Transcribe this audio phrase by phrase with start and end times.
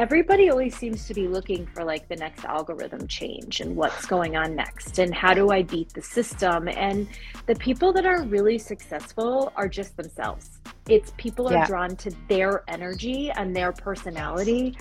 [0.00, 4.34] everybody always seems to be looking for like the next algorithm change and what's going
[4.34, 6.68] on next and how do I beat the system.
[6.68, 7.06] And
[7.44, 10.58] the people that are really successful are just themselves.
[10.88, 11.66] It's people are yeah.
[11.66, 14.74] drawn to their energy and their personality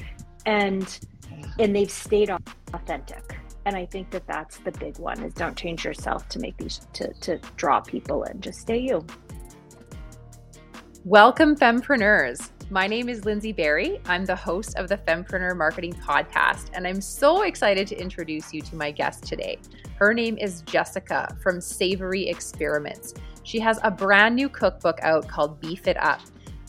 [0.45, 0.97] and
[1.59, 2.29] and they've stayed
[2.73, 3.37] authentic.
[3.65, 6.87] And I think that that's the big one is don't change yourself to make these
[6.93, 8.39] to to draw people in.
[8.39, 9.05] Just stay you.
[11.03, 12.51] Welcome, fempreneurs.
[12.71, 13.99] My name is Lyndsie Barry.
[14.05, 18.61] I'm the host of the Fempreneur Marketing Podcast, and I'm so excited to introduce you
[18.61, 19.57] to my guest today.
[19.95, 23.15] Her name is Jessica from Savory Experiments.
[23.41, 26.21] She has a brand new cookbook out called Beef It Up.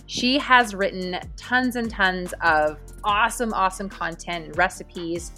[0.06, 5.32] She has written tons and tons of awesome, awesome content and recipes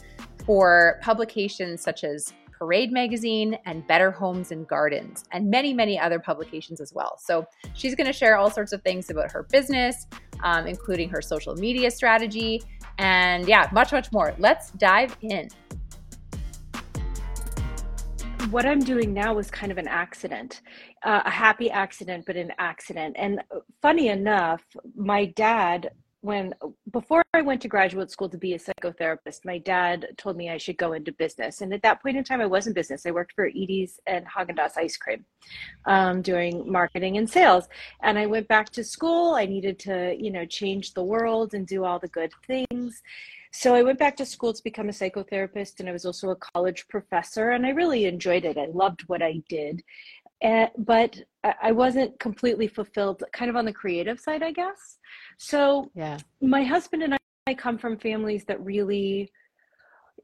[0.46, 2.32] for publications such as
[2.62, 7.18] Parade Magazine and Better Homes and Gardens, and many, many other publications as well.
[7.18, 10.06] So she's going to share all sorts of things about her business,
[10.42, 12.62] um, including her social media strategy,
[12.98, 14.34] and yeah, much, much more.
[14.38, 15.48] Let's dive in.
[18.51, 20.60] What I'm doing now was kind of an accident,
[21.04, 23.16] uh, a happy accident, but an accident.
[23.18, 23.40] And
[23.80, 24.63] funny enough,
[24.95, 25.90] my dad
[26.23, 26.54] when
[26.92, 30.56] before I went to graduate school to be a psychotherapist, my dad told me I
[30.56, 31.60] should go into business.
[31.60, 33.04] And at that point in time, I was in business.
[33.04, 35.24] I worked for Edy's and Haagen Dazs ice cream,
[35.84, 37.68] um, doing marketing and sales.
[38.02, 39.34] And I went back to school.
[39.34, 43.02] I needed to, you know, change the world and do all the good things.
[43.54, 46.36] So I went back to school to become a psychotherapist, and I was also a
[46.36, 47.51] college professor.
[47.51, 48.57] And I really enjoyed it.
[48.57, 49.82] I loved what I did.
[50.43, 51.21] Uh, but
[51.62, 54.98] I wasn't completely fulfilled, kind of on the creative side, I guess.
[55.38, 59.30] So, yeah, my husband and I come from families that really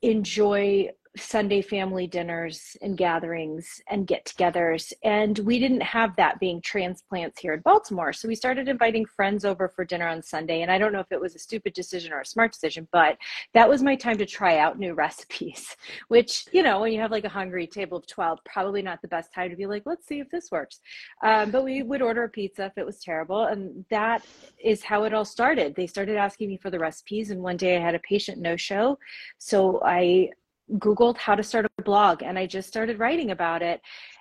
[0.02, 4.92] enjoy Sunday family dinners and gatherings and get togethers.
[5.02, 8.12] And we didn't have that being transplants here in Baltimore.
[8.12, 10.62] So we started inviting friends over for dinner on Sunday.
[10.62, 13.16] And I don't know if it was a stupid decision or a smart decision, but
[13.54, 15.76] that was my time to try out new recipes,
[16.08, 19.08] which, you know, when you have like a hungry table of 12, probably not the
[19.08, 20.80] best time to be like, let's see if this works.
[21.22, 23.44] Um, but we would order a pizza if it was terrible.
[23.44, 24.24] And that
[24.62, 25.74] is how it all started.
[25.74, 27.30] They started asking me for the recipes.
[27.30, 28.98] And one day I had a patient no show.
[29.38, 30.30] So I
[30.74, 33.80] Googled how to start a blog and I just started writing about it.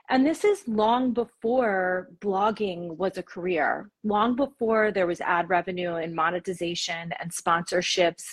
[0.10, 5.96] And this is long before blogging was a career, long before there was ad revenue
[5.96, 8.24] and monetization and sponsorships.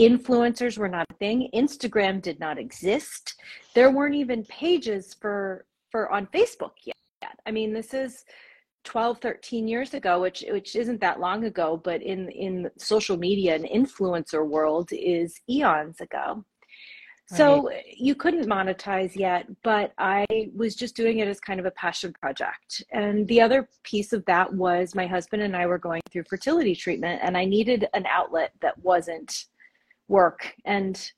[0.00, 1.48] Influencers were not a thing.
[1.54, 3.36] Instagram did not exist.
[3.74, 6.96] There weren't even pages for for on Facebook yet.
[7.46, 8.24] I mean, this is
[8.84, 13.54] 12 13 years ago which which isn't that long ago but in in social media
[13.54, 16.42] and influencer world is eons ago
[17.36, 17.78] so right.
[17.78, 21.70] Uh, you couldn't monetize yet, but I was just doing it as kind of a
[21.72, 22.82] passion project.
[22.90, 26.74] And the other piece of that was my husband and I were going through fertility
[26.74, 29.44] treatment, and I needed an outlet that wasn't
[30.08, 30.54] work.
[30.64, 31.10] And,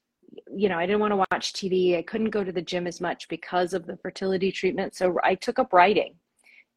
[0.54, 1.96] you know, I didn't want to watch TV.
[1.96, 4.94] I couldn't go to the gym as much because of the fertility treatment.
[4.94, 6.14] So I took up writing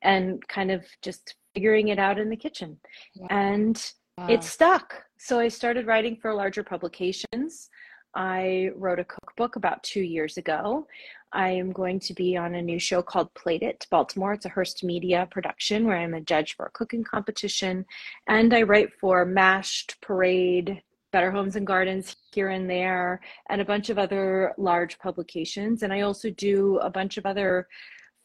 [0.02, 2.78] and kind of just figuring it out in the kitchen.
[3.14, 3.28] Yeah.
[3.30, 4.28] And wow.
[4.30, 5.04] it stuck.
[5.18, 7.70] So I started writing for larger publications.
[8.16, 10.88] I wrote a cookbook about two years ago.
[11.34, 14.34] I am going to be on a new show called Plate It Baltimore.
[14.34, 17.86] It's a Hearst Media production where I'm a judge for a cooking competition.
[18.28, 20.82] And I write for Mashed, Parade,
[21.12, 25.84] Better Homes and Gardens here and there, and a bunch of other large publications.
[25.84, 27.68] And I also do a bunch of other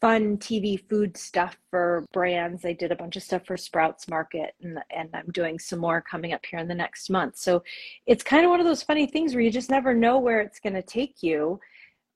[0.01, 2.65] fun TV food stuff for brands.
[2.65, 6.01] I did a bunch of stuff for Sprouts Market, and and I'm doing some more
[6.01, 7.37] coming up here in the next month.
[7.37, 7.63] So
[8.07, 10.61] it's kind of one of those funny things where you just never know where it's
[10.61, 11.61] going to take you.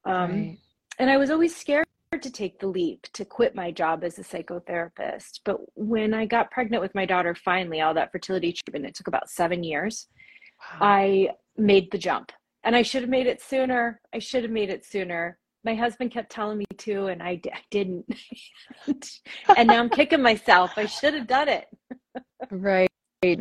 [0.04, 0.58] Um, right.
[0.98, 4.22] And I was always scared to take the leap to quit my job as a
[4.22, 5.40] psychotherapist.
[5.44, 9.08] But when I got pregnant with my daughter, finally, all that fertility treatment, it took
[9.08, 10.06] about seven years.
[10.60, 10.86] Wow.
[10.86, 12.30] I made the jump.
[12.62, 14.00] And I should have made it sooner.
[14.14, 17.50] I should have made it sooner my husband kept telling me to and I d-
[17.70, 18.06] didn't.
[19.56, 20.72] And now i'm kicking myself.
[20.76, 21.66] I should have done it.
[22.50, 22.88] Right.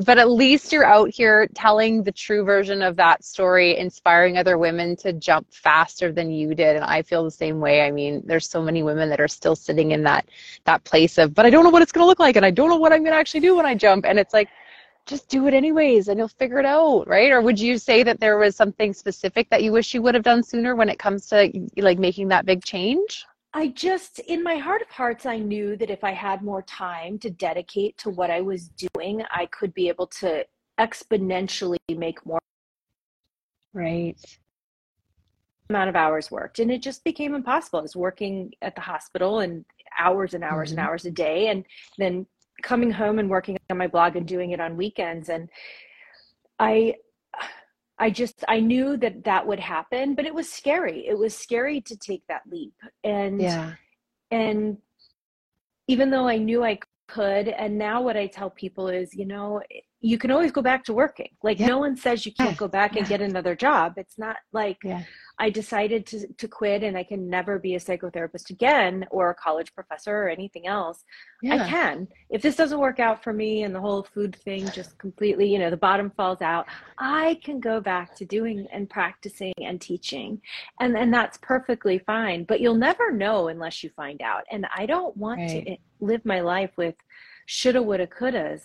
[0.05, 4.57] But at least you're out here telling the true version of that story inspiring other
[4.57, 6.77] women to jump faster than you did.
[6.77, 7.81] And i feel the same way.
[7.81, 10.29] I mean there's so many women that are still sitting in that
[10.63, 12.51] that place of but i don't know what it's going to look like and i
[12.51, 14.05] don't know what i'm going to actually do when i jump.
[14.05, 14.49] And it's like
[15.05, 17.31] just do it anyways and you'll figure it out right?
[17.31, 20.23] Or would you say that there was something specific that you wish you would have
[20.23, 23.25] done sooner when it comes to like making that big change?
[23.53, 27.19] I just in my heart of hearts i knew that if i had more time
[27.19, 30.43] to dedicate to what i was doing i could be able to
[30.79, 32.39] exponentially make more
[33.73, 34.17] right.
[35.69, 36.59] amount of hours worked.
[36.59, 37.79] And it just became impossible.
[37.79, 39.65] I was working at the hospital and
[39.97, 40.79] hours and hours mm-hmm.
[40.79, 41.63] and hours a day and
[41.97, 42.25] then
[42.63, 45.49] coming home and working on my blog and doing it on weekends and
[46.59, 46.95] i
[47.99, 51.07] I just I knew that that would happen, but it was scary.
[51.07, 52.73] It was scary to take that leap.
[53.03, 53.73] And yeah.
[54.31, 54.77] and
[55.87, 59.61] even though I knew I could and now what I tell people is, you know,
[60.01, 61.29] you can always go back to working.
[61.43, 61.67] Like yeah.
[61.67, 62.99] no one says you can't go back yeah.
[62.99, 63.93] and get another job.
[63.97, 65.03] It's not like yeah.
[65.39, 69.35] I decided to, to quit and I can never be a psychotherapist again or a
[69.35, 71.03] college professor or anything else.
[71.49, 72.07] I can.
[72.29, 75.59] If this doesn't work out for me and the whole food thing just completely, you
[75.59, 80.41] know, the bottom falls out, I can go back to doing and practicing and teaching.
[80.79, 82.45] And and that's perfectly fine.
[82.45, 84.43] But you'll never know unless you find out.
[84.51, 85.65] And I don't want right.
[85.65, 86.95] to live my life with
[87.45, 88.61] shoulda, woulda, couldas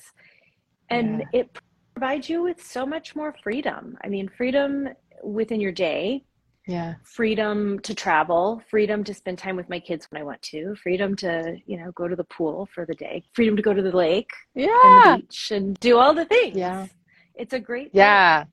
[0.91, 1.41] and yeah.
[1.41, 1.59] it
[1.95, 4.89] provides you with so much more freedom i mean freedom
[5.23, 6.25] within your day
[6.69, 6.95] yeah.
[7.03, 11.17] freedom to travel freedom to spend time with my kids when i want to freedom
[11.17, 13.91] to you know go to the pool for the day freedom to go to the
[13.91, 14.69] lake yeah
[15.15, 16.57] and the beach and do all the things.
[16.57, 16.87] Yeah.
[17.35, 18.53] It's a great yeah thing.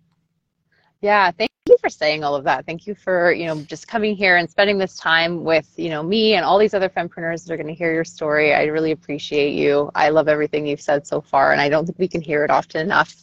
[1.02, 1.32] yeah.
[1.32, 2.66] Thank you for saying all of that.
[2.66, 6.04] Thank you for you know just coming here and spending this time with you know
[6.04, 8.54] me and all these other fempreneurs that are going to hear your story.
[8.54, 9.92] I really appreciate you.
[9.96, 12.52] I love everything you've said so far and i don't think we can hear it
[12.52, 13.16] often enough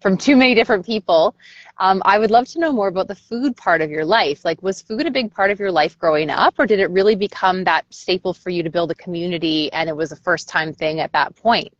[0.00, 1.34] from too many different people
[1.78, 4.62] um, i would love to know more about the food part of your life like
[4.62, 7.64] was food a big part of your life growing up or did it really become
[7.64, 11.00] that staple for you to build a community and it was a first time thing
[11.00, 11.72] at that point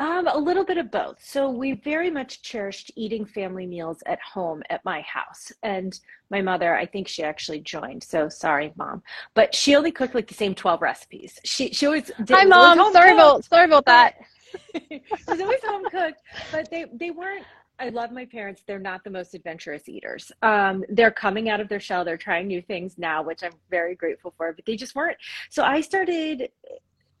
[0.00, 1.16] um, a little bit of both.
[1.20, 5.50] So we very much cherished eating family meals at home at my house.
[5.64, 5.98] And
[6.30, 8.04] my mother, I think she actually joined.
[8.04, 9.02] So sorry, mom,
[9.34, 11.40] but she only cooked like the same twelve recipes.
[11.44, 12.30] She she always did.
[12.30, 12.78] Hi, mom.
[12.92, 14.14] Sorry cooked, about sorry about that.
[14.74, 16.20] it was always home cooked,
[16.52, 17.44] but they they weren't.
[17.80, 18.62] I love my parents.
[18.66, 20.32] They're not the most adventurous eaters.
[20.42, 22.04] Um, they're coming out of their shell.
[22.04, 24.52] They're trying new things now, which I'm very grateful for.
[24.52, 25.16] But they just weren't.
[25.48, 26.50] So I started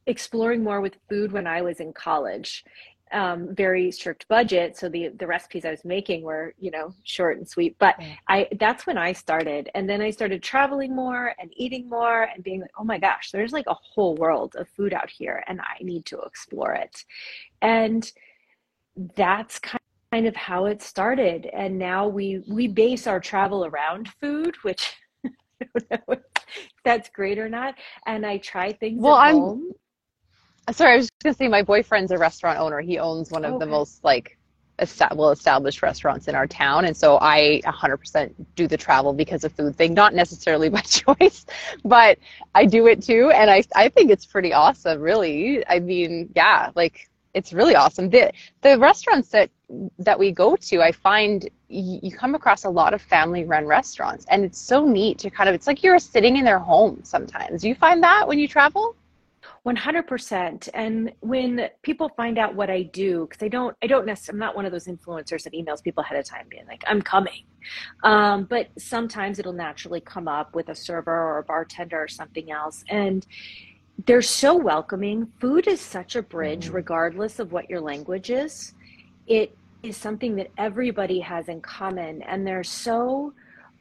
[0.06, 2.64] exploring more with food when I was in college.
[3.10, 7.38] Um, very strict budget, so the the recipes I was making were you know short
[7.38, 7.74] and sweet.
[7.78, 7.94] But
[8.28, 12.44] I that's when I started, and then I started traveling more and eating more and
[12.44, 15.58] being like, oh my gosh, there's like a whole world of food out here, and
[15.60, 17.02] I need to explore it.
[17.62, 18.12] And
[19.16, 19.80] that's kind
[20.12, 21.46] of how it started.
[21.52, 24.94] And now we we base our travel around food, which
[25.26, 25.30] I
[25.62, 26.20] don't know if
[26.84, 27.74] that's great or not.
[28.06, 29.72] And I try things well, at I'm, home
[30.72, 32.80] sorry, I was just gonna say my boyfriend's a restaurant owner.
[32.80, 33.64] He owns one of okay.
[33.64, 34.38] the most like
[35.14, 39.52] well established restaurants in our town and so i 100% do the travel because of
[39.52, 41.46] food thing not necessarily by choice
[41.84, 42.16] but
[42.54, 46.70] i do it too and i i think it's pretty awesome really i mean yeah
[46.76, 47.08] like
[47.38, 48.10] it's really awesome.
[48.10, 48.32] The
[48.62, 49.50] the restaurants that
[49.98, 54.24] that we go to i find you, come across a lot of family run restaurants
[54.30, 57.60] and it's so neat to kind of it's like you're sitting in their home sometimes.
[57.62, 58.96] Do you find that when you travel?
[59.66, 64.36] 100% and when people find out what i do because i don't i don't necessarily
[64.36, 67.02] i'm not one of those influencers that emails people ahead of time being like i'm
[67.02, 67.42] coming.
[68.02, 72.50] Um, but sometimes it'll naturally come up with a server or a bartender or something
[72.50, 72.84] else.
[72.88, 73.26] And
[74.06, 76.76] they're so welcoming food is such a bridge mm-hmm.
[76.76, 78.74] regardless of what your language is
[79.26, 83.32] it is something that everybody has in common and they're so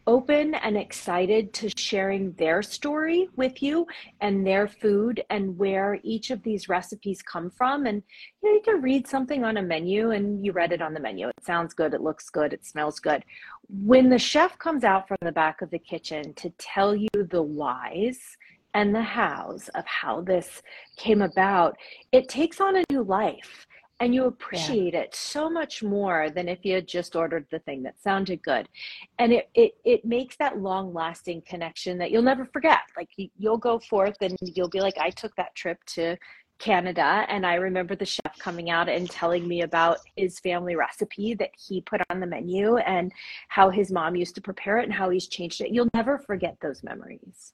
[0.07, 3.85] open and excited to sharing their story with you
[4.21, 7.85] and their food and where each of these recipes come from.
[7.85, 8.01] And
[8.41, 10.99] you, know, you can read something on a menu and you read it on the
[11.01, 11.27] menu.
[11.27, 13.23] It sounds good, it looks good, it smells good.
[13.69, 17.43] When the chef comes out from the back of the kitchen to tell you the
[17.43, 18.37] whys
[18.77, 20.61] and the hows of how this
[20.97, 21.75] came about,
[22.11, 23.65] it takes on a new life
[23.99, 24.99] and you appreciate yeah.
[24.99, 28.69] it so much more than if you had just ordered the thing that sounded good.
[29.17, 32.81] And it it, it makes that long lasting connection that you'll never forget.
[32.95, 36.15] Like you'll go forth and you'll be like i took that trip to
[36.59, 41.35] canada and i remember the chef coming out and telling me about his family recipe
[41.35, 43.11] that he put on the menu and
[43.47, 45.69] how his mom used to prepare it and how he's changed it.
[45.69, 47.53] You'll never forget those memories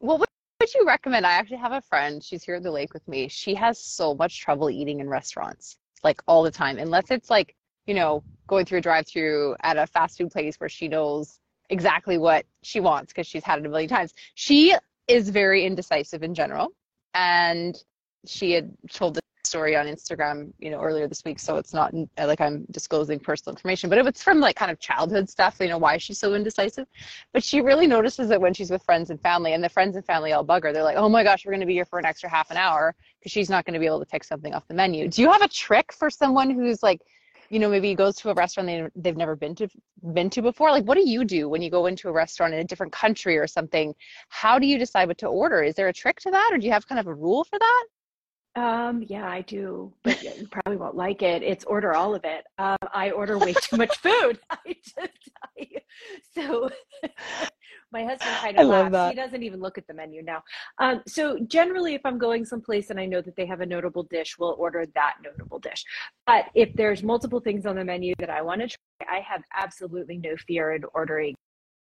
[0.00, 0.28] well what
[0.60, 1.26] would you recommend?
[1.26, 2.22] I actually have a friend.
[2.22, 3.26] She's here at the lake with me.
[3.28, 7.56] She has so much trouble eating in restaurants, like all the time, unless it's like,
[7.86, 11.40] you know, going through a drive through at a fast food place where she knows
[11.70, 14.14] exactly what she wants because she's had it a million times.
[14.34, 14.74] She
[15.08, 16.72] is very indecisive in general.
[17.14, 17.76] And
[18.24, 19.18] she had told
[19.52, 21.38] story on Instagram, you know, earlier this week.
[21.38, 24.70] So it's not uh, like I'm disclosing personal information, but it was from like kind
[24.70, 26.86] of childhood stuff, you know, why she's so indecisive.
[27.34, 30.04] But she really notices it when she's with friends and family, and the friends and
[30.06, 30.72] family all bug her.
[30.72, 32.56] They're like, oh my gosh, we're going to be here for an extra half an
[32.56, 35.06] hour because she's not going to be able to pick something off the menu.
[35.06, 37.02] Do you have a trick for someone who's like,
[37.50, 39.68] you know, maybe goes to a restaurant they, they've never been to
[40.14, 40.70] been to before.
[40.70, 43.36] Like, what do you do when you go into a restaurant in a different country
[43.36, 43.94] or something?
[44.30, 45.62] How do you decide what to order?
[45.62, 47.58] Is there a trick to that, or do you have kind of a rule for
[47.58, 47.84] that?
[48.54, 51.42] Um, yeah, I do, but you probably won't like it.
[51.42, 52.44] It's order all of it.
[52.58, 54.38] Um, I order way too much food.
[54.50, 55.68] I just, I,
[56.34, 56.68] so
[57.92, 59.10] my husband kind of laughs.
[59.10, 60.42] He doesn't even look at the menu now.
[60.78, 64.02] Um, so generally, if I'm going someplace and I know that they have a notable
[64.04, 65.84] dish, we'll order that notable dish.
[66.26, 69.42] But if there's multiple things on the menu that I want to try, I have
[69.54, 71.34] absolutely no fear in ordering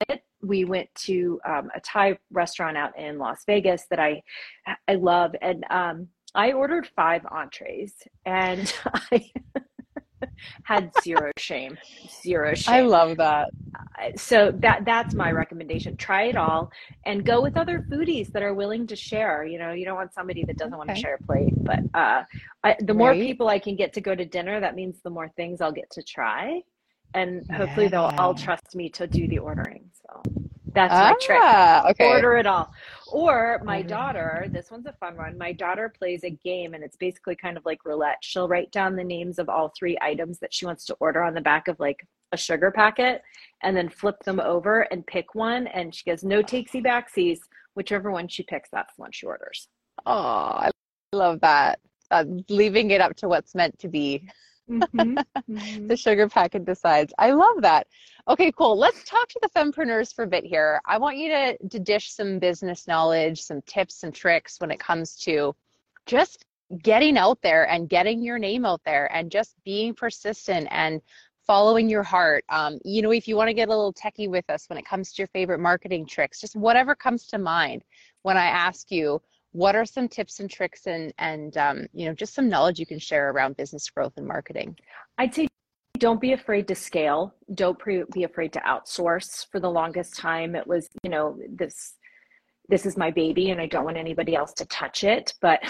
[0.08, 0.22] it.
[0.42, 4.22] We went to um, a Thai restaurant out in Las Vegas that I
[4.86, 7.94] I love, and um, I ordered five entrees
[8.26, 8.72] and
[9.12, 9.30] I
[10.64, 11.78] had zero shame.
[12.22, 12.74] Zero shame.
[12.74, 13.50] I love that.
[14.16, 15.96] So that that's my recommendation.
[15.96, 16.70] Try it all
[17.06, 19.44] and go with other foodies that are willing to share.
[19.44, 20.78] You know, you don't want somebody that doesn't okay.
[20.78, 22.22] want to share a plate, but uh,
[22.62, 23.20] I, the more right.
[23.20, 25.90] people I can get to go to dinner, that means the more things I'll get
[25.90, 26.60] to try,
[27.14, 27.90] and hopefully yeah.
[27.90, 29.90] they'll all trust me to do the ordering.
[29.92, 30.22] So
[30.72, 31.90] that's ah, my trick.
[31.92, 32.08] Okay.
[32.08, 32.70] Order it all.
[33.10, 35.38] Or my daughter, this one's a fun one.
[35.38, 38.18] My daughter plays a game and it's basically kind of like roulette.
[38.22, 41.34] She'll write down the names of all three items that she wants to order on
[41.34, 43.22] the back of like a sugar packet
[43.62, 45.66] and then flip them over and pick one.
[45.68, 47.38] And she goes, no takesy backsies.
[47.74, 49.68] Whichever one she picks, that's the one she orders.
[50.04, 50.70] Oh, I
[51.12, 51.78] love that.
[52.10, 54.28] Uh, leaving it up to what's meant to be.
[54.70, 55.18] Mm-hmm.
[55.48, 55.86] Mm-hmm.
[55.86, 57.14] the sugar packet decides.
[57.18, 57.86] I love that.
[58.28, 58.78] Okay, cool.
[58.78, 60.78] Let's talk to the fempreneurs for a bit here.
[60.84, 64.78] I want you to, to dish some business knowledge, some tips and tricks when it
[64.78, 65.56] comes to
[66.04, 66.44] just
[66.82, 71.00] getting out there and getting your name out there and just being persistent and
[71.46, 72.44] following your heart.
[72.50, 74.84] Um, you know, if you want to get a little techie with us when it
[74.84, 77.82] comes to your favorite marketing tricks, just whatever comes to mind
[78.22, 82.14] when I ask you, what are some tips and tricks and and um, you know
[82.14, 84.76] just some knowledge you can share around business growth and marketing?
[85.16, 85.48] I'd say
[85.98, 87.34] don't be afraid to scale.
[87.54, 89.46] Don't pre- be afraid to outsource.
[89.50, 91.94] For the longest time it was you know this
[92.68, 95.34] this is my baby and i don't want anybody else to touch it.
[95.40, 95.60] But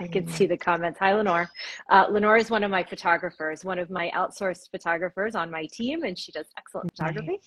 [0.00, 0.98] I can see the comments.
[1.00, 1.50] Hi, Lenore.
[1.90, 6.04] Uh, Lenore is one of my photographers, one of my outsourced photographers on my team,
[6.04, 7.40] and she does excellent photography.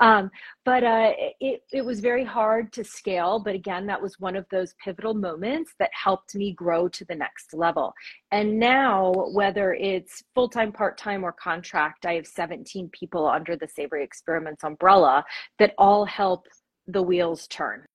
[0.00, 0.30] Um,
[0.64, 3.38] but uh, it, it was very hard to scale.
[3.38, 7.14] But again, that was one of those pivotal moments that helped me grow to the
[7.14, 7.94] next level.
[8.32, 13.56] And now, whether it's full time, part time, or contract, I have 17 people under
[13.56, 15.24] the Savory Experiments umbrella
[15.58, 16.46] that all help
[16.86, 17.86] the wheels turn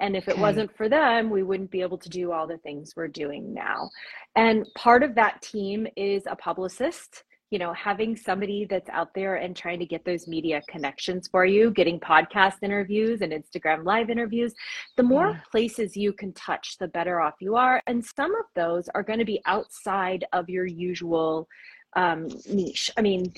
[0.00, 0.40] and if it okay.
[0.40, 3.88] wasn't for them, we wouldn't be able to do all the things we're doing now.
[4.36, 9.36] And part of that team is a publicist you know having somebody that's out there
[9.36, 14.08] and trying to get those media connections for you getting podcast interviews and instagram live
[14.08, 14.54] interviews
[14.96, 15.40] the more yeah.
[15.50, 19.18] places you can touch the better off you are and some of those are going
[19.18, 21.46] to be outside of your usual
[21.94, 23.30] um, niche i mean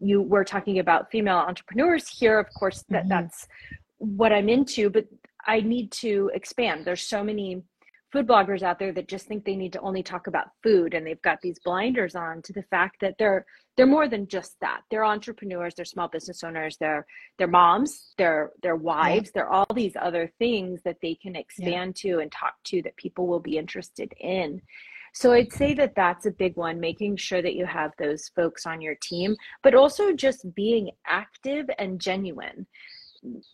[0.00, 3.10] you were talking about female entrepreneurs here of course that mm-hmm.
[3.10, 3.46] that's
[3.98, 5.06] what i'm into but
[5.46, 6.84] I need to expand.
[6.84, 7.62] There's so many
[8.12, 11.06] food bloggers out there that just think they need to only talk about food and
[11.06, 14.82] they've got these blinders on to the fact that they're they're more than just that.
[14.90, 17.06] They're entrepreneurs, they're small business owners, they're
[17.38, 19.30] they're moms, they're they're wives, yeah.
[19.34, 22.12] they're all these other things that they can expand yeah.
[22.12, 24.60] to and talk to that people will be interested in.
[25.14, 28.64] So I'd say that that's a big one, making sure that you have those folks
[28.64, 32.66] on your team, but also just being active and genuine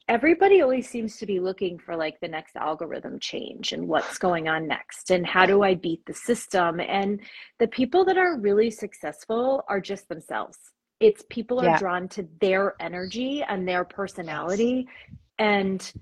[0.08, 4.48] everybody always seems to be looking for like the next algorithm change and what's going
[4.48, 6.80] on next and how do I beat the system.
[6.80, 7.20] And
[7.58, 10.58] the people that are really successful are just themselves.
[11.00, 11.78] It's people are yeah.
[11.78, 14.88] drawn to their energy and their personality
[15.38, 15.92] and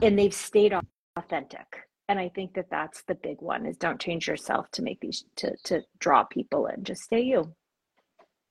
[0.00, 0.74] and they've stayed
[1.16, 1.66] authentic.
[2.08, 5.24] And I think that that's the big one is don't change yourself to make these
[5.36, 6.84] to to draw people in.
[6.84, 7.54] Just stay you.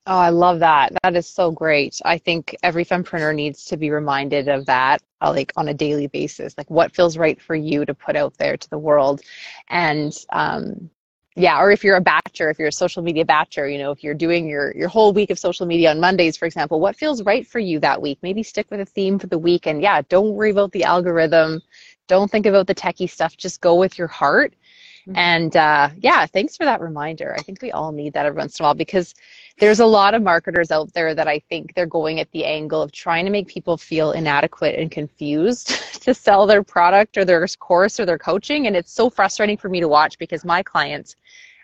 [0.09, 0.93] Oh, I love that.
[1.03, 1.99] That is so great.
[2.05, 6.07] I think every fempreneur needs to be reminded of that, uh, like on a daily
[6.07, 6.57] basis.
[6.57, 9.21] Like, what feels right for you to put out there to the world,
[9.69, 10.89] and um,
[11.35, 14.01] yeah, or if you're a batcher, if you're a social media batcher, you know, if
[14.01, 17.21] you're doing your your whole week of social media on Mondays, for example, what feels
[17.23, 18.17] right for you that week?
[18.21, 21.61] Maybe stick with a theme for the week, and yeah, don't worry about the algorithm.
[22.07, 23.35] Don't think about the techie stuff.
[23.37, 24.53] Just go with your heart.
[25.07, 25.17] Mm-hmm.
[25.17, 27.33] And uh, yeah, thanks for that reminder.
[27.37, 29.15] I think we all need that every once in a while because
[29.57, 32.81] there's a lot of marketers out there that I think they're going at the angle
[32.81, 35.67] of trying to make people feel inadequate and confused
[36.01, 38.67] to sell their product or their course or their coaching.
[38.67, 41.15] And it's so frustrating for me to watch because my clients,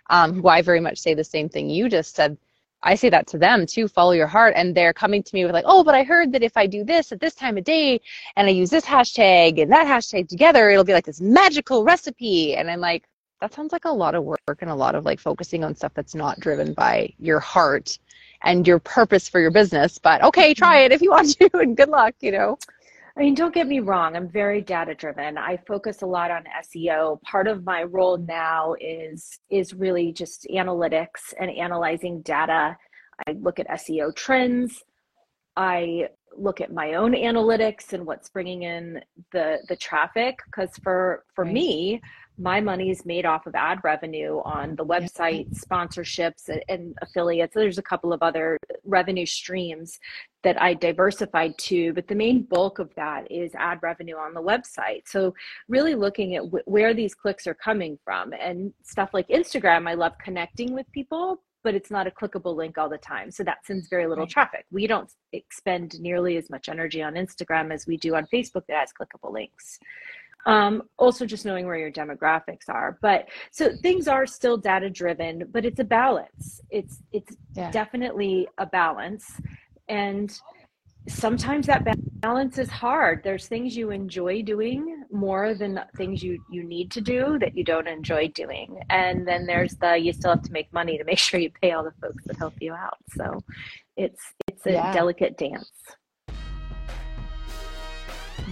[0.10, 2.38] um, who I very much say the same thing you just said,
[2.82, 4.54] I say that to them too, follow your heart.
[4.56, 6.86] And they're coming to me with like, oh, but I heard that if I do
[6.86, 8.00] this at this time of day
[8.38, 12.56] and I use this hashtag and that hashtag together, it'll be like this magical recipe.
[12.56, 13.04] And I'm like,
[13.44, 15.92] that sounds like a lot of work and a lot of like focusing on stuff
[15.94, 18.00] that's not driven by your heart
[18.42, 20.00] and your purpose for your business.
[20.00, 20.86] But okay, try mm-hmm.
[20.86, 22.16] it if you want to, and good luck.
[22.22, 22.58] You know.
[23.18, 25.38] I mean, don't get me wrong, I'm very data driven.
[25.38, 27.22] I focus a lot on SEO.
[27.24, 32.78] Part of my role now is is really just analytics and analyzing data.
[33.28, 34.82] I look at SEO trends.
[35.58, 36.08] I
[36.38, 39.02] look at my own analytics and what's bringing in
[39.34, 41.54] the the traffic because for for right.
[41.54, 42.02] me
[42.38, 47.78] my money is made off of ad revenue on the website sponsorships and affiliates there's
[47.78, 50.00] a couple of other revenue streams
[50.44, 54.42] that i diversified to but the main bulk of that is ad revenue on the
[54.42, 55.34] website so
[55.68, 59.94] really looking at w- where these clicks are coming from and stuff like instagram i
[59.94, 63.32] love connecting with people but it's not a clickable link all the time.
[63.32, 64.32] So that sends very little right.
[64.32, 64.66] traffic.
[64.70, 68.80] We don't expend nearly as much energy on Instagram as we do on Facebook that
[68.80, 69.80] has clickable links.
[70.46, 72.98] Um, also, just knowing where your demographics are.
[73.02, 76.62] But so things are still data driven, but it's a balance.
[76.70, 77.72] It's it's yeah.
[77.72, 79.40] definitely a balance,
[79.88, 80.38] and
[81.08, 81.84] sometimes that
[82.22, 87.02] balance is hard there's things you enjoy doing more than things you you need to
[87.02, 90.72] do that you don't enjoy doing and then there's the you still have to make
[90.72, 93.44] money to make sure you pay all the folks that help you out so
[93.98, 94.94] it's it's a yeah.
[94.94, 95.72] delicate dance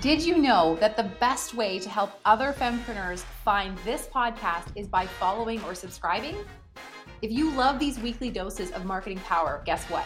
[0.02, 4.88] did you know that the best way to help other fempreneurs find this podcast is
[4.88, 6.36] by following or subscribing
[7.22, 10.06] if you love these weekly doses of marketing power guess what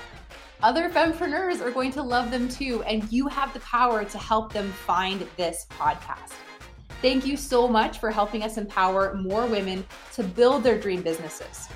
[0.64, 4.54] other fempreneurs are going to love them too, and you have the power to help
[4.54, 6.32] them find this podcast.
[7.02, 11.68] Thank you so much for helping us empower more women to build their dream businesses.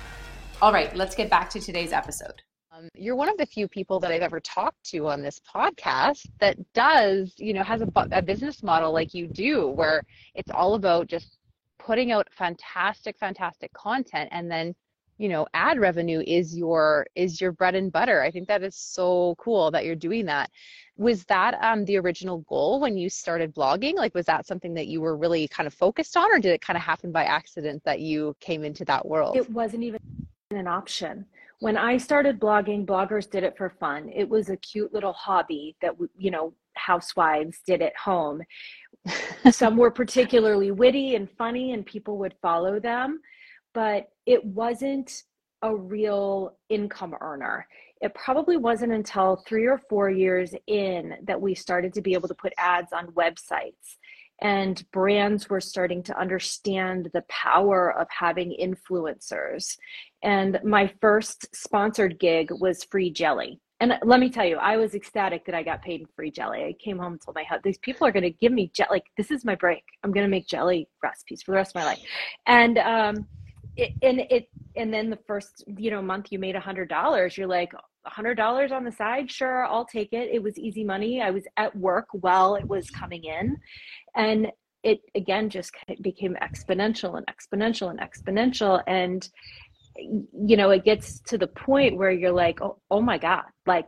[0.62, 2.42] All right, let's get back to today's episode.
[2.80, 6.26] Um, you're one of the few people that I've ever talked to on this podcast
[6.38, 10.02] that does, you know, has a, a business model like you do, where
[10.34, 11.38] it's all about just
[11.78, 14.74] putting out fantastic, fantastic content and then
[15.16, 18.22] you know ad revenue is your is your bread and butter.
[18.22, 20.50] I think that is so cool that you're doing that.
[20.96, 23.96] Was that um, the original goal when you started blogging?
[23.96, 26.62] Like was that something that you were really kind of focused on or did it
[26.62, 29.36] kind of happen by accident that you came into that world?
[29.36, 30.00] It wasn't even
[30.52, 31.26] an option
[31.60, 34.10] when i started blogging bloggers did it for fun.
[34.14, 38.42] It was a cute little hobby that you know housewives did at home.
[39.50, 43.20] Some were particularly witty and funny and people would follow them
[43.74, 45.22] but it wasn't
[45.62, 47.66] a real income earner.
[48.00, 52.28] It probably wasn't until three or four years in that we started to be able
[52.28, 53.98] to put ads on websites
[54.42, 59.76] and brands were starting to understand the power of having influencers.
[60.22, 63.60] And my first sponsored gig was free jelly.
[63.80, 66.64] And let me tell you, I was ecstatic that I got paid in free jelly.
[66.64, 68.88] I came home and told my husband, these people are going to give me, jelly.
[68.90, 69.82] like, this is my break.
[70.04, 72.00] I'm going to make jelly recipes for the rest of my life.
[72.46, 73.26] And, um,
[73.80, 77.36] it, and it and then the first you know month you made a hundred dollars
[77.36, 79.30] you're like a hundred dollars on the side?
[79.30, 80.30] Sure i'll take it.
[80.32, 81.22] It was easy money.
[81.22, 83.56] I was at work while it was coming in.
[84.14, 84.50] And
[84.82, 88.82] it again just became exponential and exponential and exponential.
[88.86, 89.28] And
[89.96, 93.86] you know it gets to the point where you're like oh, oh my god like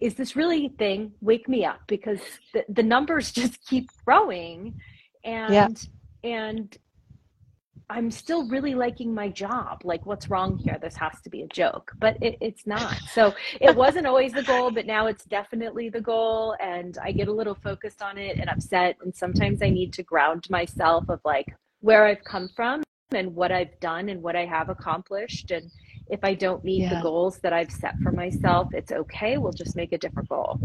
[0.00, 1.12] is this really a thing?
[1.20, 1.80] Wake me up.
[1.86, 2.20] Because
[2.52, 4.80] the, the numbers just keep growing.
[5.24, 5.68] And yeah.
[6.30, 6.76] and
[7.88, 9.82] I'm still really liking my job.
[9.84, 10.76] Like, what's wrong here?
[10.80, 12.98] This has to be a joke, but it, it's not.
[13.12, 16.56] So it wasn't always the goal, but now it's definitely the goal.
[16.60, 18.96] And I get a little focused on it and upset.
[19.02, 21.46] And sometimes I need to ground myself of like
[21.80, 25.52] where I've come from and what I've done and what I have accomplished.
[25.52, 25.70] And
[26.08, 26.96] if I don't meet yeah.
[26.96, 29.38] the goals that I've set for myself, it's okay.
[29.38, 30.58] We'll just make a different goal.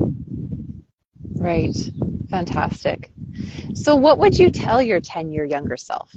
[1.36, 1.76] Right.
[2.32, 3.12] Fantastic.
[3.76, 6.12] So, what would you tell your 10 year younger self?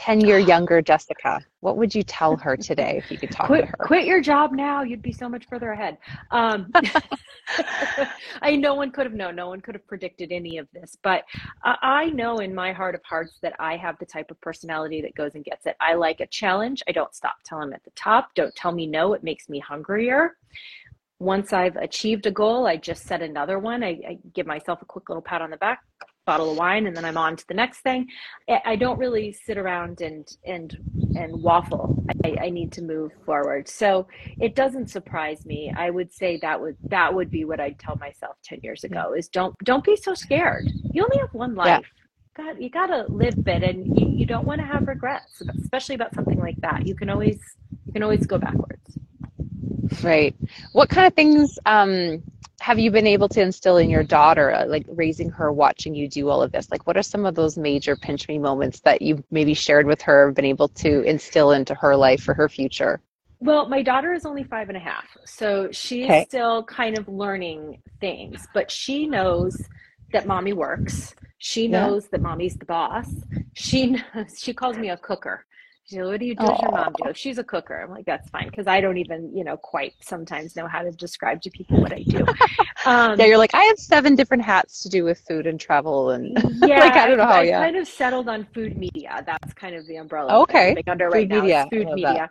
[0.00, 3.62] 10 year younger Jessica, what would you tell her today if you could talk quit,
[3.62, 3.84] to her?
[3.84, 4.82] Quit your job now.
[4.82, 5.98] You'd be so much further ahead.
[6.30, 6.72] Um,
[8.42, 9.36] I no one could have known.
[9.36, 10.96] No one could have predicted any of this.
[11.02, 11.24] But
[11.62, 15.14] I know in my heart of hearts that I have the type of personality that
[15.14, 15.76] goes and gets it.
[15.80, 16.82] I like a challenge.
[16.88, 18.34] I don't stop till I'm at the top.
[18.34, 19.12] Don't tell me no.
[19.12, 20.36] It makes me hungrier
[21.18, 23.84] once I've achieved a goal, I just set another one.
[23.84, 25.82] I, I, give myself a quick little pat on the back
[26.26, 28.06] bottle of wine and then I'm on to the next thing.
[28.64, 30.76] I don't really sit around and and
[31.16, 32.02] and waffle.
[32.24, 33.68] I, I need to move forward.
[33.68, 34.06] So
[34.38, 35.72] it doesn't surprise me.
[35.76, 39.14] I would say that would that would be what I'd tell myself 10 years ago
[39.14, 40.70] is don't don't be so scared.
[40.92, 41.84] You only have one life.
[42.36, 42.44] Yeah.
[42.44, 46.14] God, you gotta live it and you, you don't want to have regrets, especially about
[46.14, 46.86] something like that.
[46.86, 47.40] You can always
[47.86, 48.98] you can always go backwards.
[50.02, 50.34] Right.
[50.72, 52.22] What kind of things um
[52.60, 56.06] have you been able to instill in your daughter, uh, like raising her, watching you
[56.06, 56.70] do all of this?
[56.70, 60.02] Like, what are some of those major pinch me moments that you maybe shared with
[60.02, 63.00] her, been able to instill into her life for her future?
[63.38, 66.26] Well, my daughter is only five and a half, so she's okay.
[66.28, 69.56] still kind of learning things, but she knows
[70.12, 71.14] that mommy works.
[71.38, 72.08] She knows yeah.
[72.12, 73.08] that mommy's the boss.
[73.54, 75.46] She knows, she calls me a cooker.
[75.90, 76.46] She's like, what do you do?
[76.46, 77.10] Does your mom do?
[77.14, 77.82] She's a cooker.
[77.82, 78.48] I'm like, that's fine.
[78.52, 81.92] Cause I don't even, you know, quite sometimes know how to describe to people what
[81.92, 82.24] I do.
[82.86, 83.26] Um, yeah.
[83.26, 86.12] You're like, I have seven different hats to do with food and travel.
[86.12, 86.32] And
[86.66, 87.62] yeah, like, I don't know how, I, yeah.
[87.62, 89.22] kind of settled on food media.
[89.26, 90.40] That's kind of the umbrella.
[90.40, 90.82] Okay.
[90.86, 91.58] under food right media.
[91.64, 91.68] now.
[91.68, 92.14] food media.
[92.14, 92.30] That.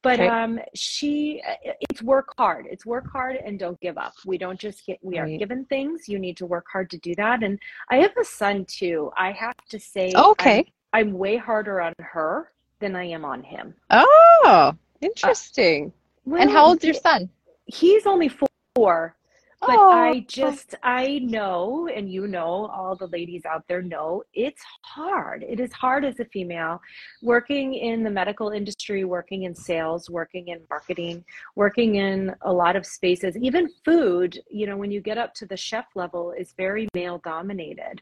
[0.00, 0.28] But okay.
[0.28, 2.66] um, she, it's work hard.
[2.70, 4.14] It's work hard and don't give up.
[4.24, 5.34] We don't just get, we right.
[5.34, 6.08] are given things.
[6.08, 7.42] You need to work hard to do that.
[7.42, 7.58] And
[7.90, 9.10] I have a son too.
[9.18, 10.72] I have to say, okay.
[10.94, 12.48] I'm, I'm way harder on her
[12.80, 13.74] than I am on him.
[13.90, 15.86] Oh, uh, interesting.
[15.86, 15.90] Uh,
[16.24, 17.30] well, and how old's your son?
[17.66, 18.30] He's only
[18.74, 19.16] four,
[19.60, 19.90] but oh.
[19.90, 25.44] I just, I know, and you know, all the ladies out there know, it's hard.
[25.46, 26.80] It is hard as a female
[27.22, 31.24] working in the medical industry, working in sales, working in marketing,
[31.56, 33.36] working in a lot of spaces.
[33.36, 37.20] Even food, you know, when you get up to the chef level, is very male
[37.22, 38.00] dominated.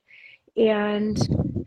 [0.57, 1.58] And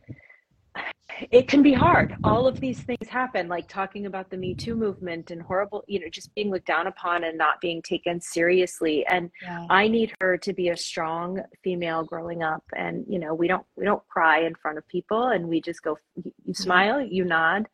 [1.29, 2.15] it can be hard.
[2.23, 5.99] All of these things happen, like talking about the Me Too movement and horrible, you
[5.99, 9.05] know, just being looked down upon and not being taken seriously.
[9.07, 9.65] And yeah.
[9.69, 12.63] I need her to be a strong female growing up.
[12.75, 15.83] And you know, we don't we don't cry in front of people, and we just
[15.83, 15.97] go.
[16.15, 16.53] You mm-hmm.
[16.53, 17.67] smile, you nod,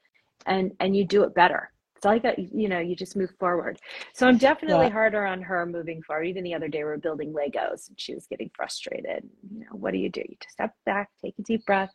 [0.45, 1.71] and and you do it better.
[1.95, 3.79] It's like a, you know, you just move forward.
[4.13, 4.91] So I'm definitely yeah.
[4.91, 6.25] harder on her moving forward.
[6.25, 9.27] Even the other day, we are building Legos, and she was getting frustrated.
[9.51, 10.21] You know, what do you do?
[10.21, 11.91] You just step back, take a deep breath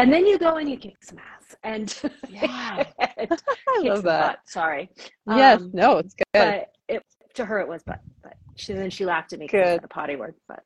[0.00, 2.84] and then you go and you kick some ass and yeah.
[3.18, 4.28] and i love that.
[4.28, 4.38] butt.
[4.46, 4.90] sorry.
[5.28, 6.24] Yes um, no it's good.
[6.32, 9.78] but it, to her it was but but she then she laughed at me because
[9.82, 10.62] a potty word but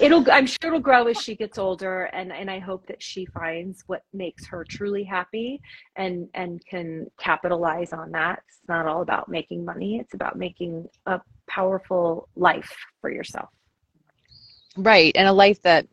[0.00, 3.24] it'll i'm sure it'll grow as she gets older and and i hope that she
[3.26, 5.60] finds what makes her truly happy
[5.96, 8.40] and and can capitalize on that.
[8.48, 13.50] It's not all about making money it's about making a powerful life for yourself.
[14.76, 15.86] Right and a life that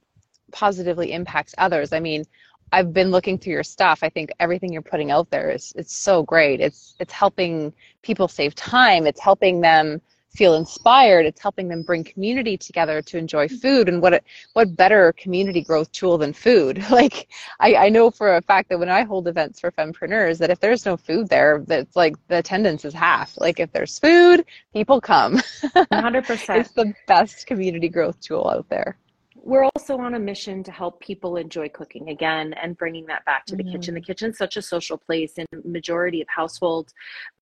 [0.51, 1.93] positively impacts others.
[1.93, 2.25] I mean,
[2.73, 3.99] I've been looking through your stuff.
[4.01, 6.61] I think everything you're putting out there is it's so great.
[6.61, 9.05] It's it's helping people save time.
[9.05, 10.01] It's helping them
[10.33, 11.25] feel inspired.
[11.25, 13.89] It's helping them bring community together to enjoy food.
[13.89, 16.83] And what what better community growth tool than food?
[16.91, 20.49] Like I, I know for a fact that when I hold events for fempreneurs, that
[20.49, 23.33] if there's no food there, that's like the attendance is half.
[23.37, 25.37] Like if there's food, people come.
[25.63, 26.59] 100%.
[26.59, 28.97] it's the best community growth tool out there
[29.43, 33.45] we're also on a mission to help people enjoy cooking again and bringing that back
[33.45, 33.73] to the mm-hmm.
[33.73, 33.93] kitchen.
[33.95, 36.93] The kitchen's such a social place in majority of households.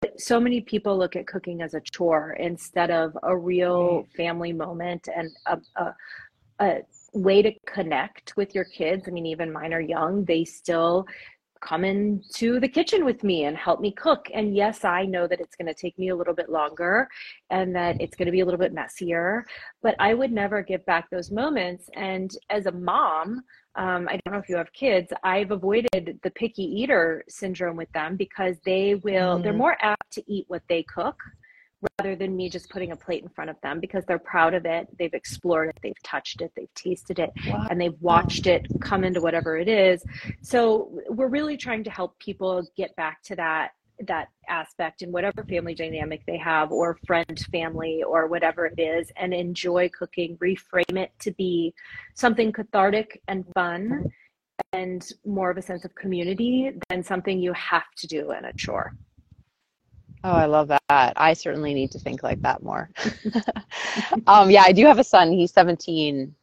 [0.01, 4.53] But so many people look at cooking as a chore instead of a real family
[4.53, 5.95] moment and a, a,
[6.59, 6.77] a
[7.13, 9.03] way to connect with your kids.
[9.07, 10.23] I mean, even mine are young.
[10.23, 11.05] They still
[11.61, 14.27] come into the kitchen with me and help me cook.
[14.33, 17.07] And yes, I know that it's going to take me a little bit longer
[17.49, 19.45] and that it's going to be a little bit messier,
[19.81, 21.89] but I would never give back those moments.
[21.95, 23.41] And as a mom,
[23.75, 27.91] um, I don't know if you have kids, I've avoided the picky eater syndrome with
[27.93, 29.43] them because they will, mm.
[29.43, 31.15] they're more apt to eat what they cook
[31.97, 34.65] rather than me just putting a plate in front of them because they're proud of
[34.65, 34.87] it.
[34.97, 37.67] They've explored it, they've touched it, they've tasted it, wow.
[37.69, 40.03] and they've watched it come into whatever it is.
[40.41, 43.71] So we're really trying to help people get back to that
[44.07, 49.11] that aspect in whatever family dynamic they have or friend family or whatever it is
[49.17, 51.73] and enjoy cooking reframe it to be
[52.15, 54.05] something cathartic and fun
[54.71, 58.53] and more of a sense of community than something you have to do in a
[58.53, 58.93] chore
[60.23, 60.81] Oh, I love that.
[60.89, 62.89] I certainly need to think like that more.
[64.27, 65.31] um, yeah, I do have a son.
[65.31, 66.35] He's 17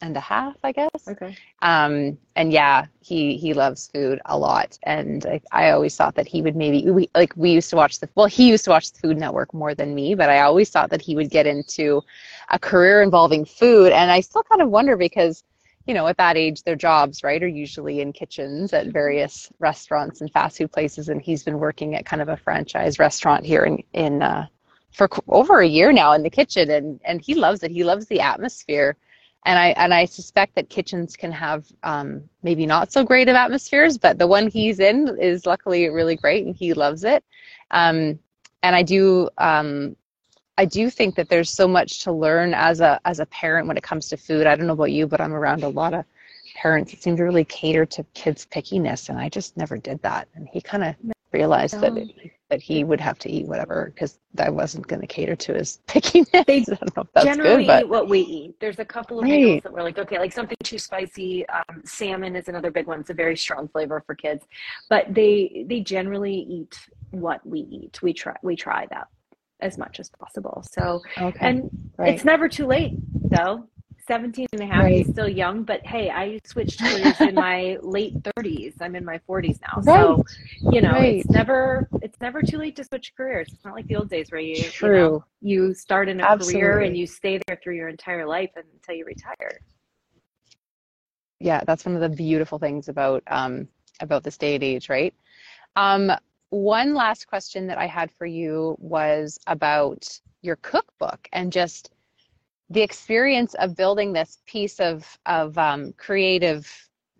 [0.00, 1.08] and a half, I guess.
[1.08, 1.36] Okay.
[1.62, 6.28] Um, and yeah, he he loves food a lot, and I, I always thought that
[6.28, 8.92] he would maybe we like we used to watch the well he used to watch
[8.92, 12.02] the Food Network more than me, but I always thought that he would get into
[12.50, 15.42] a career involving food, and I still kind of wonder because
[15.86, 20.20] you know, at that age, their jobs, right, are usually in kitchens at various restaurants
[20.20, 21.08] and fast food places.
[21.08, 24.46] And he's been working at kind of a franchise restaurant here in in uh,
[24.92, 27.70] for over a year now in the kitchen, and and he loves it.
[27.70, 28.96] He loves the atmosphere,
[29.44, 33.36] and I and I suspect that kitchens can have um, maybe not so great of
[33.36, 37.22] atmospheres, but the one he's in is luckily really great, and he loves it.
[37.70, 38.18] Um,
[38.62, 39.96] and I do um,
[40.56, 43.76] I do think that there's so much to learn as a as a parent when
[43.76, 44.46] it comes to food.
[44.46, 46.04] I don't know about you, but I'm around a lot of
[46.54, 50.28] parents that seem to really cater to kids' pickiness, and I just never did that.
[50.34, 50.94] And he kind of
[51.32, 55.08] realized that it, that he would have to eat whatever because I wasn't going to
[55.08, 56.46] cater to his pickiness.
[56.46, 56.64] They
[57.24, 58.54] generally good, eat what we eat.
[58.60, 59.32] There's a couple of right.
[59.32, 61.48] meals that we're like, okay, like something too spicy.
[61.48, 63.00] Um, salmon is another big one.
[63.00, 64.44] It's a very strong flavor for kids,
[64.88, 66.78] but they they generally eat
[67.10, 68.00] what we eat.
[68.02, 69.08] We try we try that
[69.60, 70.64] as much as possible.
[70.72, 71.38] So, okay.
[71.40, 72.14] and right.
[72.14, 72.92] it's never too late
[73.30, 73.68] though.
[74.06, 74.98] 17 and a half right.
[74.98, 79.18] he's still young but hey i switched careers in my late 30s i'm in my
[79.28, 79.84] 40s now right.
[79.84, 80.24] so
[80.70, 81.20] you know right.
[81.20, 84.30] it's never it's never too late to switch careers it's not like the old days
[84.30, 84.88] where you True.
[84.90, 86.60] you, know, you start in a Absolutely.
[86.60, 89.58] career and you stay there through your entire life until you retire
[91.40, 93.66] yeah that's one of the beautiful things about um
[94.00, 95.14] about this day and age right
[95.76, 96.12] um
[96.50, 101.90] one last question that i had for you was about your cookbook and just
[102.70, 106.70] the experience of building this piece of of um, creative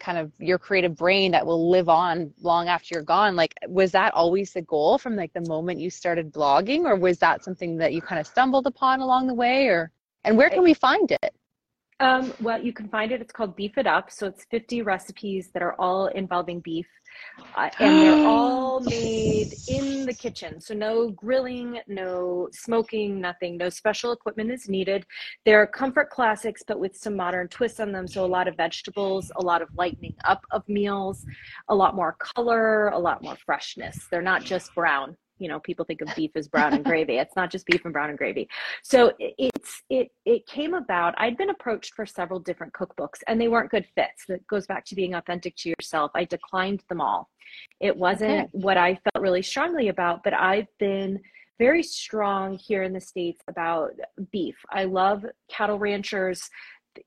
[0.01, 3.37] kind of your creative brain that will live on long after you're gone.
[3.37, 7.19] Like was that always the goal from like the moment you started blogging or was
[7.19, 9.91] that something that you kind of stumbled upon along the way or
[10.25, 11.35] and where can we find it
[12.01, 15.51] um, well you can find it it's called beef it up so it's 50 recipes
[15.53, 16.87] that are all involving beef
[17.57, 20.61] uh, and they're all made in the kitchen.
[20.61, 23.57] So no grilling, no smoking, nothing.
[23.57, 25.05] No special equipment is needed.
[25.45, 28.07] They're comfort classics, but with some modern twists on them.
[28.07, 31.25] So a lot of vegetables, a lot of lightening up of meals,
[31.69, 34.07] a lot more color, a lot more freshness.
[34.11, 37.19] They're not just brown you know people think of beef as brown and gravy.
[37.19, 38.49] It's not just beef and brown and gravy.
[38.83, 43.49] So it's it it came about i'd been approached for several different cookbooks and they
[43.49, 44.25] weren't good fits.
[44.29, 46.11] That goes back to being authentic to yourself.
[46.15, 47.31] I declined them all.
[47.81, 48.49] It wasn't okay.
[48.53, 51.21] what i felt really strongly about but i've been
[51.59, 53.93] very strong here in the states about
[54.33, 54.57] beef.
[54.71, 56.49] I love cattle ranchers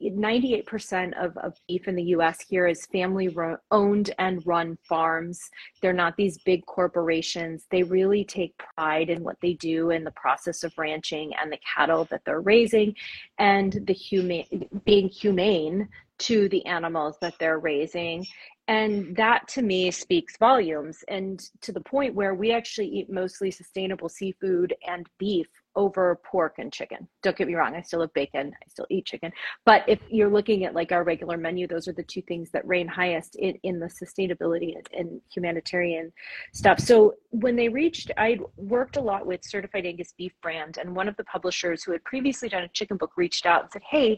[0.02, 3.36] 98% of, of beef in the US here is family
[3.71, 5.50] owned and run farms.
[5.82, 7.65] They're not these big corporations.
[7.71, 11.60] They really take pride in what they do in the process of ranching and the
[11.76, 12.95] cattle that they're raising
[13.38, 15.88] and the humane being humane
[16.19, 18.25] to the animals that they're raising.
[18.67, 23.49] And that to me speaks volumes and to the point where we actually eat mostly
[23.49, 27.08] sustainable seafood and beef over pork and chicken.
[27.21, 29.32] Don't get me wrong, I still have bacon, I still eat chicken.
[29.63, 32.67] But if you're looking at like our regular menu, those are the two things that
[32.67, 36.12] reign highest in, in the sustainability and humanitarian
[36.51, 36.80] stuff.
[36.80, 41.08] So when they reached, I worked a lot with Certified Angus Beef Brand, and one
[41.08, 44.17] of the publishers who had previously done a chicken book reached out and said, Hey,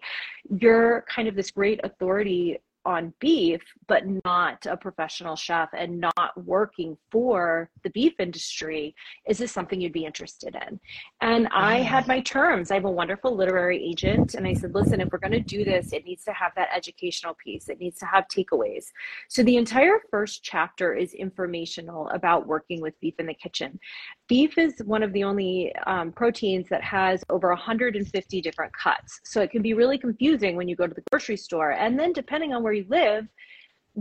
[0.50, 6.32] you're kind of this great authority on beef, but not a professional chef and not
[6.46, 8.96] working for the beef industry,
[9.28, 10.80] is this something you'd be interested in?
[11.22, 12.72] And I had my terms.
[12.72, 14.36] I have a wonderful literary agent.
[14.36, 16.70] And I said, listen, if we're going to do this, it needs to have that
[16.76, 18.86] educational piece, it needs to have takeaways.
[19.28, 23.80] So the entire first chapter is informational about working with beef in the kitchen.
[24.28, 29.20] Beef is one of the only um, proteins that has over 150 different cuts.
[29.24, 31.72] So it can be really confusing when you go to the grocery store.
[31.72, 33.28] And then depending on where you live,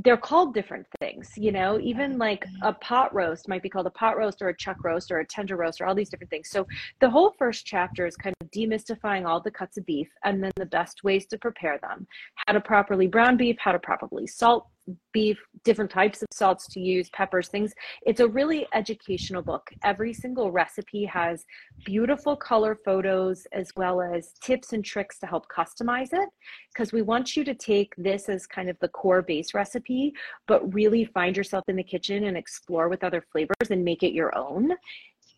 [0.05, 1.87] they're called different things, you know, mm-hmm.
[1.87, 5.11] even like a pot roast might be called a pot roast or a chuck roast
[5.11, 6.51] or a tender roast or all these different things.
[6.51, 6.67] So
[7.01, 10.53] the whole first chapter is kind of demystifying all the cuts of beef and then
[10.57, 12.07] the best ways to prepare them,
[12.47, 14.67] how to properly brown beef, how to properly salt
[15.13, 17.75] beef, different types of salts to use, peppers, things.
[18.07, 19.71] It's a really educational book.
[19.85, 21.45] Every single recipe has
[21.85, 26.31] beautiful color photos as well as tips and tricks to help customize it
[26.73, 30.15] because we want you to take this as kind of the core base recipe,
[30.47, 34.15] but really find yourself in the kitchen and explore with other flavors and make it
[34.15, 34.71] your own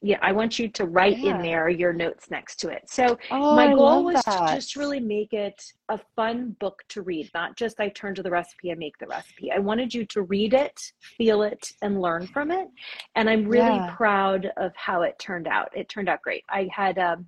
[0.03, 1.37] yeah, I want you to write yeah.
[1.37, 2.85] in there your notes next to it.
[2.89, 4.49] So oh, my goal was that.
[4.49, 8.23] to just really make it a fun book to read, not just I turn to
[8.23, 9.53] the recipe and make the recipe.
[9.53, 10.81] I wanted you to read it,
[11.19, 12.69] feel it, and learn from it.
[13.15, 13.95] And I'm really yeah.
[13.95, 15.69] proud of how it turned out.
[15.77, 16.45] It turned out great.
[16.49, 17.27] I had um,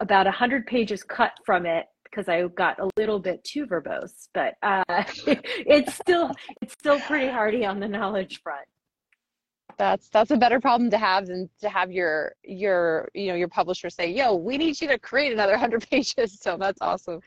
[0.00, 4.28] about a hundred pages cut from it because I got a little bit too verbose,
[4.34, 8.66] but uh, it's still it's still pretty hardy on the knowledge front
[9.78, 13.48] that's that's a better problem to have than to have your your you know your
[13.48, 16.38] publisher say yo we need you to create another 100 pages.
[16.40, 17.20] So that's awesome.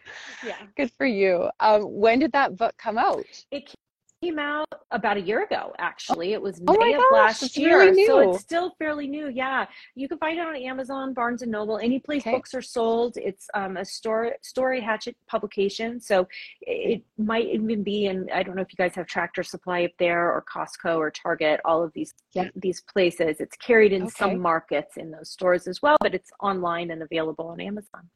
[0.45, 0.55] Yeah.
[0.75, 1.49] Good for you.
[1.59, 3.25] Um, when did that book come out?
[3.51, 3.73] It
[4.21, 7.79] came out about a year ago actually it was oh may of gosh, last year
[7.79, 11.51] really so it's still fairly new yeah you can find it on amazon barnes and
[11.51, 12.31] noble any place okay.
[12.31, 16.27] books are sold it's um, a story story Hachette publication so
[16.61, 19.91] it might even be in i don't know if you guys have tractor supply up
[19.97, 22.49] there or costco or target all of these yeah.
[22.55, 24.11] these places it's carried in okay.
[24.17, 28.09] some markets in those stores as well but it's online and available on amazon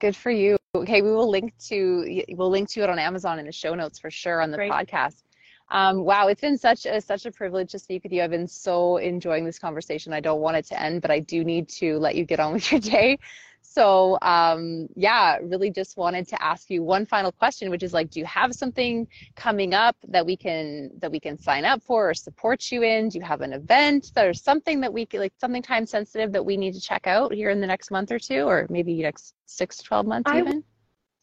[0.00, 0.56] Good for you.
[0.74, 3.98] Okay, we will link to we'll link to it on Amazon in the show notes
[3.98, 4.72] for sure on the Great.
[4.72, 5.22] podcast.
[5.70, 8.22] Um, wow, it's been such a such a privilege to speak with you.
[8.22, 10.12] I've been so enjoying this conversation.
[10.12, 12.54] I don't want it to end, but I do need to let you get on
[12.54, 13.18] with your day.
[13.72, 18.10] So um, yeah, really just wanted to ask you one final question, which is like,
[18.10, 19.06] do you have something
[19.36, 23.10] coming up that we can that we can sign up for or support you in?
[23.10, 24.10] Do you have an event?
[24.16, 27.32] or something that we could like something time sensitive that we need to check out
[27.32, 30.40] here in the next month or two, or maybe next six to twelve months I
[30.40, 30.64] even?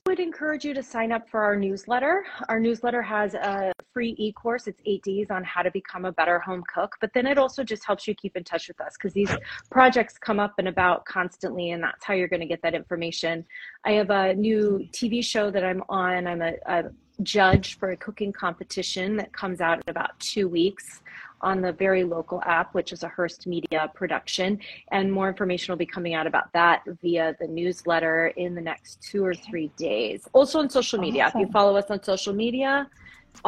[0.07, 2.23] Would encourage you to sign up for our newsletter.
[2.47, 6.13] Our newsletter has a free e course, it's eight days on how to become a
[6.13, 6.95] better home cook.
[7.01, 9.29] But then it also just helps you keep in touch with us because these
[9.69, 13.43] projects come up and about constantly, and that's how you're going to get that information.
[13.83, 16.25] I have a new TV show that I'm on.
[16.25, 16.83] I'm a, a
[17.21, 21.01] judge for a cooking competition that comes out in about two weeks
[21.41, 24.59] on the very local app, which is a Hearst Media production.
[24.91, 29.01] And more information will be coming out about that via the newsletter in the next
[29.01, 30.27] two or three days.
[30.33, 31.25] Also on social media.
[31.25, 31.41] Awesome.
[31.41, 32.89] If you follow us on social media,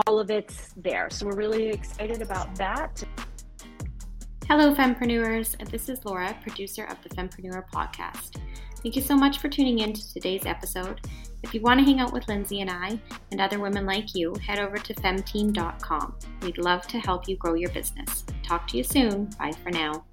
[0.06, 1.10] all of it's there.
[1.10, 3.04] So we're really excited about that.
[4.48, 5.56] Hello, Fempreneurs.
[5.70, 8.42] This is Laura, producer of the Fempreneur podcast.
[8.82, 11.02] Thank you so much for tuning in to today's episode.
[11.44, 13.00] If you want to hang out with Lyndsie and I
[13.32, 16.16] and other women like you, head over to femteam.com.
[16.42, 18.26] We'd love to help you grow your business.
[18.44, 19.26] Talk to you soon.
[19.40, 20.04] Bye for now.